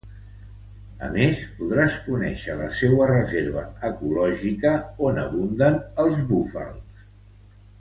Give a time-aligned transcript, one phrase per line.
[1.07, 4.73] A més, podràs conéixer la seua reserva ecològica
[5.11, 7.07] on abunden els búfals.